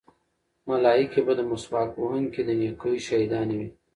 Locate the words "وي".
3.59-3.69